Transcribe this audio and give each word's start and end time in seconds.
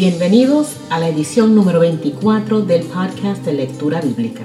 Bienvenidos 0.00 0.76
a 0.90 1.00
la 1.00 1.08
edición 1.08 1.56
número 1.56 1.80
24 1.80 2.60
del 2.60 2.84
podcast 2.84 3.44
de 3.44 3.52
lectura 3.52 4.00
bíblica, 4.00 4.44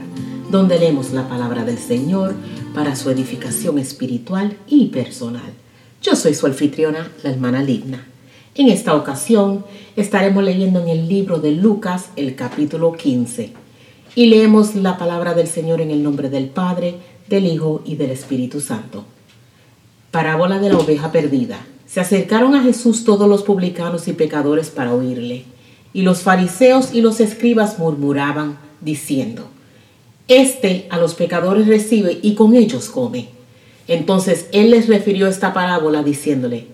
donde 0.49 0.79
leemos 0.79 1.11
la 1.11 1.29
palabra 1.29 1.63
del 1.63 1.77
Señor 1.77 2.33
para 2.73 2.95
su 2.95 3.11
edificación 3.11 3.77
espiritual 3.77 4.57
y 4.65 4.87
personal. 4.87 5.53
Yo 6.01 6.15
soy 6.15 6.33
su 6.33 6.47
anfitriona, 6.47 7.07
la 7.21 7.29
hermana 7.29 7.61
Ligna. 7.61 8.03
En 8.55 8.67
esta 8.69 8.95
ocasión 8.95 9.63
estaremos 9.95 10.43
leyendo 10.43 10.81
en 10.81 10.89
el 10.89 11.07
libro 11.07 11.37
de 11.37 11.51
Lucas 11.51 12.09
el 12.15 12.33
capítulo 12.33 12.93
15 12.93 13.53
y 14.15 14.25
leemos 14.25 14.73
la 14.73 14.97
palabra 14.97 15.35
del 15.35 15.45
Señor 15.45 15.81
en 15.81 15.91
el 15.91 16.01
nombre 16.01 16.31
del 16.31 16.47
Padre, 16.47 16.95
del 17.27 17.45
Hijo 17.45 17.83
y 17.85 17.95
del 17.95 18.09
Espíritu 18.09 18.59
Santo. 18.59 19.05
Parábola 20.09 20.57
de 20.57 20.69
la 20.69 20.79
oveja 20.79 21.11
perdida. 21.11 21.63
Se 21.93 21.99
acercaron 21.99 22.55
a 22.55 22.63
Jesús 22.63 23.03
todos 23.03 23.29
los 23.29 23.43
publicanos 23.43 24.07
y 24.07 24.13
pecadores 24.13 24.71
para 24.71 24.95
oírle. 24.95 25.43
Y 25.93 26.01
los 26.01 26.21
fariseos 26.23 26.91
y 26.91 27.01
los 27.01 27.19
escribas 27.19 27.77
murmuraban, 27.77 28.57
diciendo, 28.81 29.43
Este 30.27 30.87
a 30.89 30.97
los 30.97 31.13
pecadores 31.13 31.67
recibe 31.67 32.17
y 32.23 32.33
con 32.33 32.55
ellos 32.55 32.89
come. 32.89 33.27
Entonces 33.87 34.47
él 34.53 34.71
les 34.71 34.87
refirió 34.87 35.27
esta 35.27 35.53
parábola 35.53 36.01
diciéndole, 36.01 36.65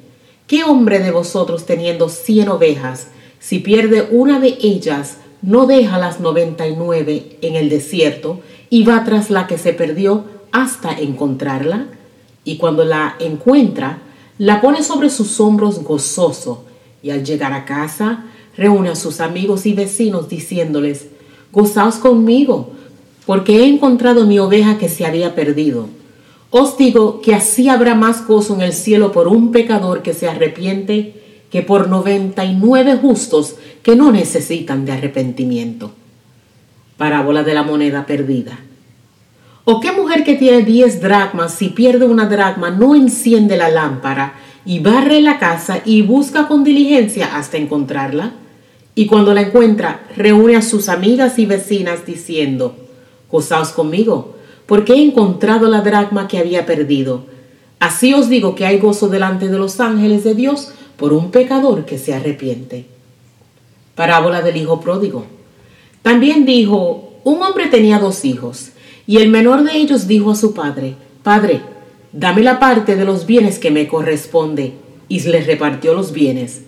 ¿qué 0.48 0.64
hombre 0.64 1.00
de 1.00 1.12
vosotros 1.12 1.66
teniendo 1.66 2.08
cien 2.08 2.48
ovejas, 2.48 3.08
si 3.40 3.59
pierde 3.59 4.08
una 4.12 4.40
de 4.40 4.58
ellas, 4.62 5.17
no 5.42 5.66
deja 5.66 5.98
las 5.98 6.22
noventa 6.22 6.66
y 6.66 6.78
nueve 6.78 7.36
en 7.42 7.58
el 7.58 7.67
desierto 7.67 8.40
y 8.70 8.84
va 8.86 9.04
tras 9.04 9.30
la 9.30 9.48
que 9.48 9.58
se 9.58 9.73
perdió 9.73 10.23
hasta 10.54 10.98
encontrarla? 10.98 11.88
Y 12.45 12.56
cuando 12.56 12.86
la 12.86 13.17
encuentra, 13.20 14.03
la 14.40 14.62
pone 14.62 14.82
sobre 14.84 15.09
sus 15.09 15.40
hombros 15.42 15.84
gozoso 15.84 16.64
y 17.04 17.12
al 17.12 17.23
llegar 17.23 17.54
a 17.54 17.66
casa 17.66 18.26
reúne 18.58 18.90
a 18.90 18.96
sus 18.96 19.20
amigos 19.20 19.66
y 19.66 19.73
vecinos 19.73 20.30
diciéndoles, 20.30 21.08
gozaos 21.52 21.96
conmigo, 21.96 22.72
porque 23.26 23.58
he 23.59 23.68
encontrado 23.68 24.26
mi 24.26 24.40
oveja 24.40 24.78
que 24.78 24.90
se 24.90 25.06
había 25.06 25.36
perdido. 25.36 25.88
Os 26.52 26.78
digo 26.78 27.22
que 27.22 27.36
así 27.36 27.70
habrá 27.70 27.96
más 27.96 28.26
gozo 28.26 28.56
en 28.56 28.62
el 28.62 28.73
cielo 28.73 29.12
por 29.12 29.28
un 29.28 29.52
pecador 29.52 30.02
que 30.02 30.14
se 30.14 30.28
arrepiente 30.28 31.14
que 31.52 31.62
por 31.62 31.90
noventa 31.90 32.46
y 32.46 32.56
nueve 32.56 32.98
justos 32.98 33.56
que 33.84 33.96
no 33.96 34.12
necesitan 34.12 34.86
de 34.86 34.94
arrepentimiento. 34.94 35.92
Parábola 36.98 37.44
de 37.44 37.53
la 37.53 37.64
moneda 37.64 38.06
perdida. 38.06 38.59
¿O 39.66 39.80
qué 39.80 39.92
mujer 39.92 40.24
que 40.24 40.36
tiene 40.36 40.64
diez 40.64 41.02
dracmas, 41.02 41.54
si 41.54 41.70
pierde 41.70 42.06
una 42.06 42.26
dracma, 42.26 42.72
no 42.72 42.96
enciende 42.96 43.58
la 43.58 43.70
lámpara 43.70 44.34
y 44.66 44.80
barre 44.80 45.22
la 45.22 45.38
casa 45.40 45.82
y 45.86 46.02
busca 46.02 46.48
con 46.48 46.64
diligencia 46.64 47.36
hasta 47.36 47.58
encontrarla? 47.58 48.34
Y 48.96 49.06
cuando 49.06 49.34
la 49.34 49.42
encuentra, 49.42 50.02
reúne 50.16 50.56
a 50.56 50.62
sus 50.62 50.90
amigas 50.90 51.40
y 51.40 51.46
vecinas 51.46 52.06
diciendo, 52.06 52.76
Gozaos 53.32 53.70
conmigo, 53.70 54.36
porque 54.66 54.94
he 54.94 55.02
encontrado 55.04 55.70
la 55.70 55.82
dracma 55.82 56.28
que 56.28 56.38
había 56.38 56.66
perdido. 56.66 57.26
Así 57.80 58.14
os 58.14 58.28
digo 58.28 58.56
que 58.56 58.66
hay 58.66 58.80
gozo 58.80 59.08
delante 59.08 59.48
de 59.48 59.58
los 59.58 59.80
ángeles 59.80 60.24
de 60.24 60.36
Dios 60.36 60.74
por 60.98 61.14
un 61.14 61.32
pecador 61.32 61.86
que 61.86 61.98
se 61.98 62.14
arrepiente. 62.14 62.86
Parábola 63.96 64.42
del 64.42 64.58
Hijo 64.58 64.82
Pródigo. 64.82 65.26
También 66.02 66.46
dijo, 66.46 67.14
un 67.24 67.42
hombre 67.42 67.68
tenía 67.68 68.00
dos 68.00 68.26
hijos, 68.26 68.72
y 69.10 69.18
el 69.18 69.30
menor 69.30 69.64
de 69.64 69.76
ellos 69.76 70.06
dijo 70.06 70.30
a 70.30 70.36
su 70.36 70.54
padre, 70.54 70.94
Padre, 71.24 71.62
dame 72.14 72.44
la 72.44 72.60
parte 72.60 72.96
de 72.96 73.06
los 73.06 73.26
bienes 73.26 73.58
que 73.58 73.72
me 73.72 73.88
corresponde, 73.88 74.74
y 75.08 75.20
le 75.22 75.42
repartió 75.42 75.96
los 75.96 76.12
bienes. 76.12 76.62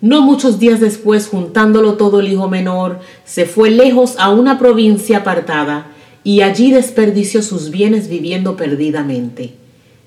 No 0.00 0.22
muchos 0.22 0.58
días 0.58 0.80
después, 0.80 1.28
juntándolo 1.28 1.98
todo 1.98 2.20
el 2.20 2.32
hijo 2.32 2.48
menor, 2.48 3.00
se 3.26 3.44
fue 3.44 3.68
lejos 3.68 4.14
a 4.18 4.30
una 4.30 4.58
provincia 4.58 5.18
apartada, 5.18 5.88
y 6.24 6.40
allí 6.40 6.70
desperdició 6.70 7.42
sus 7.42 7.70
bienes 7.70 8.08
viviendo 8.08 8.56
perdidamente. 8.56 9.52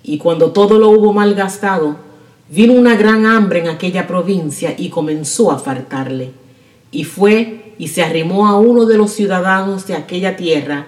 Y 0.02 0.18
cuando 0.18 0.54
todo 0.54 0.80
lo 0.80 0.90
hubo 0.90 1.14
malgastado, 1.14 1.98
vino 2.50 2.74
una 2.74 2.96
gran 2.96 3.28
hambre 3.28 3.60
en 3.60 3.68
aquella 3.68 4.08
provincia 4.08 4.74
y 4.76 4.90
comenzó 4.90 5.52
a 5.52 5.60
faltarle. 5.60 6.32
Y 6.90 7.04
fue 7.04 7.76
y 7.78 7.90
se 7.90 8.02
arrimó 8.02 8.48
a 8.48 8.58
uno 8.58 8.86
de 8.86 8.98
los 8.98 9.12
ciudadanos 9.12 9.86
de 9.86 9.94
aquella 9.94 10.36
tierra, 10.36 10.88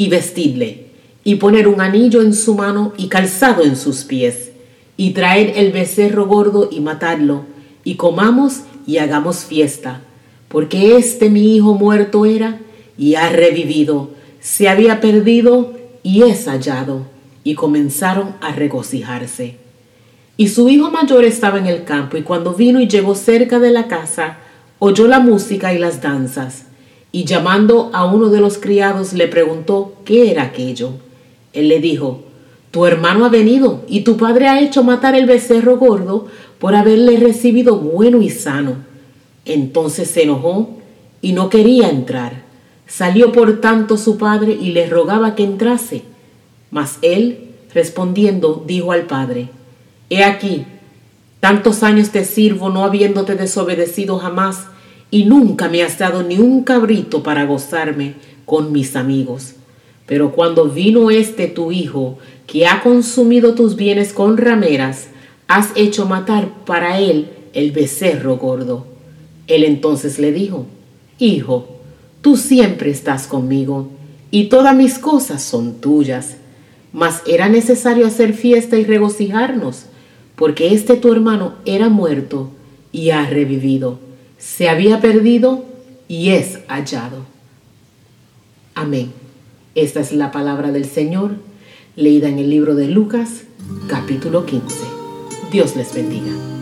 y 0.00 0.08
vestidle, 0.08 0.86
y 1.24 1.34
poner 1.34 1.68
un 1.68 1.82
anillo 1.82 2.22
en 2.22 2.32
su 2.32 2.54
mano 2.54 2.94
y 2.96 3.08
calzado 3.08 3.62
en 3.64 3.76
sus 3.76 4.04
pies, 4.04 4.50
y 4.96 5.10
traer 5.10 5.52
el 5.56 5.72
becerro 5.72 6.26
gordo 6.26 6.70
y 6.72 6.80
matarlo, 6.80 7.44
y 7.84 7.96
comamos 7.96 8.60
y 8.86 8.96
hagamos 8.96 9.44
fiesta, 9.44 10.00
porque 10.48 10.96
este 10.96 11.28
mi 11.28 11.54
hijo 11.54 11.74
muerto 11.74 12.24
era 12.24 12.60
y 12.96 13.16
ha 13.16 13.28
revivido, 13.28 14.08
se 14.40 14.70
había 14.70 15.02
perdido 15.02 15.74
y 16.02 16.22
es 16.22 16.46
hallado, 16.46 17.02
y 17.44 17.54
comenzaron 17.54 18.36
a 18.40 18.52
regocijarse. 18.52 19.56
Y 20.38 20.48
su 20.48 20.70
hijo 20.70 20.90
mayor 20.90 21.26
estaba 21.26 21.58
en 21.58 21.66
el 21.66 21.84
campo, 21.84 22.16
y 22.16 22.22
cuando 22.22 22.54
vino 22.54 22.80
y 22.80 22.88
llegó 22.88 23.14
cerca 23.14 23.58
de 23.58 23.70
la 23.70 23.86
casa, 23.86 24.38
oyó 24.78 25.06
la 25.06 25.20
música 25.20 25.74
y 25.74 25.78
las 25.78 26.00
danzas 26.00 26.69
y 27.12 27.24
llamando 27.24 27.90
a 27.92 28.04
uno 28.04 28.28
de 28.28 28.40
los 28.40 28.58
criados 28.58 29.12
le 29.12 29.26
preguntó 29.26 29.94
qué 30.04 30.30
era 30.30 30.44
aquello. 30.44 30.92
Él 31.52 31.68
le 31.68 31.80
dijo, 31.80 32.22
Tu 32.70 32.86
hermano 32.86 33.24
ha 33.24 33.28
venido 33.28 33.82
y 33.88 34.02
tu 34.02 34.16
padre 34.16 34.46
ha 34.46 34.60
hecho 34.60 34.84
matar 34.84 35.14
el 35.14 35.26
becerro 35.26 35.76
gordo 35.76 36.26
por 36.58 36.74
haberle 36.74 37.16
recibido 37.16 37.76
bueno 37.76 38.22
y 38.22 38.30
sano. 38.30 38.76
Entonces 39.44 40.08
se 40.10 40.22
enojó 40.22 40.70
y 41.20 41.32
no 41.32 41.48
quería 41.48 41.88
entrar. 41.88 42.42
Salió 42.86 43.32
por 43.32 43.60
tanto 43.60 43.96
su 43.96 44.18
padre 44.18 44.52
y 44.60 44.72
le 44.72 44.86
rogaba 44.86 45.34
que 45.34 45.44
entrase. 45.44 46.02
Mas 46.70 46.98
él, 47.02 47.50
respondiendo, 47.74 48.62
dijo 48.66 48.92
al 48.92 49.02
padre, 49.02 49.48
He 50.08 50.24
aquí, 50.24 50.66
tantos 51.40 51.82
años 51.82 52.10
te 52.10 52.24
sirvo 52.24 52.68
no 52.68 52.84
habiéndote 52.84 53.36
desobedecido 53.36 54.18
jamás, 54.18 54.66
y 55.10 55.24
nunca 55.24 55.68
me 55.68 55.82
has 55.82 55.98
dado 55.98 56.22
ni 56.22 56.38
un 56.38 56.62
cabrito 56.62 57.22
para 57.22 57.44
gozarme 57.44 58.14
con 58.44 58.72
mis 58.72 58.96
amigos. 58.96 59.54
Pero 60.06 60.32
cuando 60.32 60.66
vino 60.66 61.10
este 61.10 61.46
tu 61.46 61.72
hijo, 61.72 62.18
que 62.46 62.66
ha 62.66 62.82
consumido 62.82 63.54
tus 63.54 63.76
bienes 63.76 64.12
con 64.12 64.36
rameras, 64.36 65.08
has 65.48 65.70
hecho 65.76 66.06
matar 66.06 66.48
para 66.64 66.98
él 66.98 67.28
el 67.52 67.72
becerro 67.72 68.36
gordo. 68.36 68.86
Él 69.46 69.64
entonces 69.64 70.18
le 70.18 70.32
dijo, 70.32 70.66
Hijo, 71.18 71.68
tú 72.22 72.36
siempre 72.36 72.90
estás 72.90 73.26
conmigo, 73.26 73.88
y 74.30 74.44
todas 74.44 74.74
mis 74.74 74.98
cosas 74.98 75.42
son 75.42 75.74
tuyas. 75.80 76.36
Mas 76.92 77.22
era 77.26 77.48
necesario 77.48 78.06
hacer 78.06 78.32
fiesta 78.32 78.76
y 78.76 78.84
regocijarnos, 78.84 79.86
porque 80.34 80.72
este 80.74 80.96
tu 80.96 81.12
hermano 81.12 81.54
era 81.64 81.88
muerto 81.88 82.50
y 82.90 83.10
ha 83.10 83.26
revivido 83.26 84.09
se 84.40 84.68
había 84.68 85.00
perdido 85.00 85.64
y 86.08 86.30
es 86.30 86.58
hallado. 86.66 87.26
Amén. 88.74 89.12
Esta 89.74 90.00
es 90.00 90.12
la 90.12 90.32
palabra 90.32 90.72
del 90.72 90.86
Señor, 90.86 91.36
leída 91.94 92.28
en 92.28 92.38
el 92.38 92.50
libro 92.50 92.74
de 92.74 92.88
Lucas, 92.88 93.42
capítulo 93.88 94.46
15. 94.46 94.74
Dios 95.52 95.76
les 95.76 95.94
bendiga. 95.94 96.59